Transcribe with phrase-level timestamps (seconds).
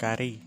[0.00, 0.40] kari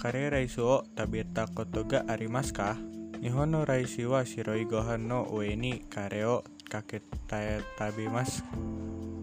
[0.00, 2.72] kare raisuo tabeta koto ga arimasu ka?
[3.20, 6.40] Nihon no raisi wa shiroi gohan no ue ni kare o
[6.72, 8.40] kaketa tabimasu.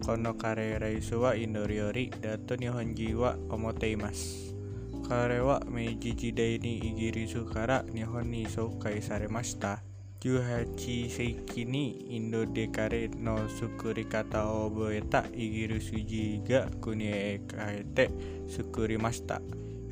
[0.06, 4.54] Kono kare raisu wa indoor yori dato nihonji wa omoteimasu.
[5.02, 9.82] Kare wa meiji jidai ni igirisu kara nihon ni soukai saremashita.
[10.22, 18.10] Juhachi seiki ni indo kare no sukuri kata oboeta igirisu jiga kunie kaite
[18.46, 19.42] sukuri mashita.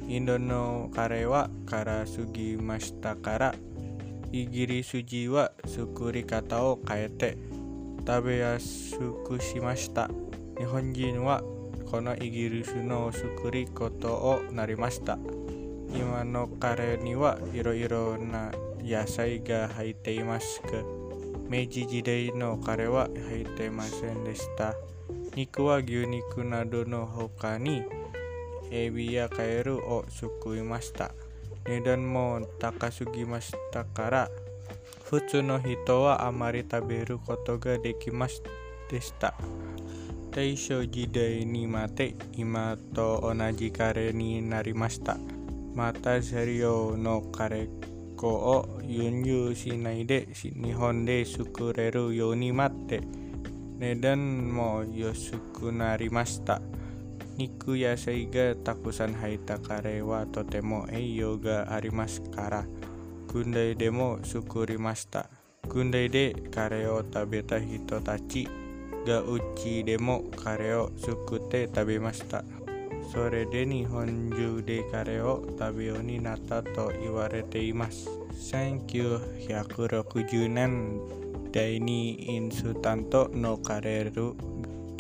[0.09, 0.19] イ。
[0.19, 3.55] ンドの彼はから過ぎましたから、
[4.33, 7.37] イギリス人は作り方を変えて
[8.07, 10.09] 食べやすくしました。
[10.59, 11.43] 日本人は
[11.91, 15.19] このイギリスの作りことをなりました。
[15.93, 20.85] 今の彼にはいろいろな野菜が入っていますが、
[21.49, 24.75] 明治時代の彼は入っていませんでした。
[25.35, 27.83] 肉は牛肉などの他に、
[28.71, 31.13] エビやカエルを救いました。
[31.67, 34.31] 値段も高すぎましたから、
[35.05, 38.43] 普通の人はあまり食べることができません
[38.91, 39.35] でした。
[40.31, 45.17] 大正時代にまで今と同じカレーになりました。
[45.75, 47.91] またセリオのカレー
[48.21, 53.01] 粉を輸入しないで日本で作れるようになって
[53.79, 56.61] 値段も安くなりました
[57.41, 62.69] Niku yasaiga takusan haita karewa totemo e eh, yoga arimas kara.
[63.33, 65.25] Gundai demo sukurimasta.
[65.65, 68.45] Gundai de kareo tabeta hito tachi.
[69.09, 72.45] Ga uchi demo kareo sukute tabemasta.
[73.09, 78.29] Sore de nihonju de kareo tabioni nata to iwarete imasu.
[78.53, 79.17] Thank you
[79.49, 81.01] Hyakuroku Junan
[81.51, 84.37] Daini Insutanto no Kareru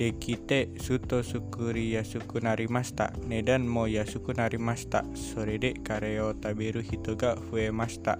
[0.00, 8.16] dekite suto sukuri yasuku narimasta nedan mo yasuku narimasta sorede kareo tabiru hitoga fue masta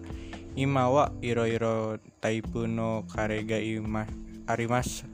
[0.61, 4.05] imawa iro iro taipu no karega ima
[4.45, 5.09] arimas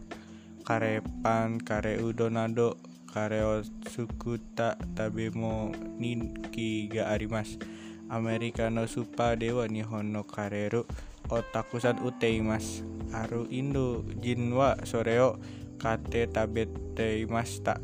[0.66, 2.74] karepan kare udonado
[3.14, 5.70] kareo suku ta tabemo
[6.02, 7.62] ninki ga arimas
[8.10, 10.82] americano supa dewa nihon no kareru
[11.30, 12.82] otakusan uteimas
[13.14, 15.38] aru indo jinwa soreo
[15.78, 17.80] 買って食べていました。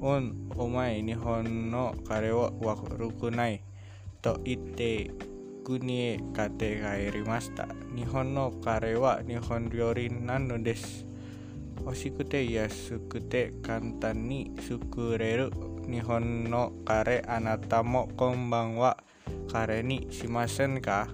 [0.00, 3.62] うんお前日本のカレーは悪くない
[4.22, 5.10] と言って
[5.64, 7.68] 国へ家庭て帰りました。
[7.94, 11.04] 日本のカレーは日本料理なのです。
[11.80, 15.52] 欲しくて安くて簡単に作れる。
[15.88, 18.98] 日本のカレーあなたもこんばんは。
[19.50, 21.08] カレーにしませんか？